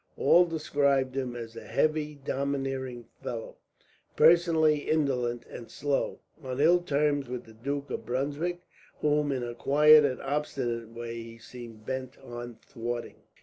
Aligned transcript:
All 0.17 0.47
described 0.47 1.15
him 1.15 1.35
as 1.35 1.55
a 1.55 1.61
heavy, 1.63 2.15
domineering 2.15 3.05
fellow, 3.21 3.57
personally 4.15 4.77
indolent 4.89 5.45
and 5.45 5.69
slow, 5.69 6.21
on 6.43 6.59
ill 6.59 6.79
terms 6.81 7.29
with 7.29 7.43
the 7.43 7.53
Duke 7.53 7.91
of 7.91 8.03
Brunswick, 8.03 8.61
whom 9.01 9.31
in 9.31 9.43
a 9.43 9.53
quiet 9.53 10.03
and 10.03 10.19
obstinate 10.21 10.89
way 10.89 11.21
he 11.21 11.37
seemed 11.37 11.85
bent 11.85 12.17
on 12.17 12.55
thwarting. 12.65 13.17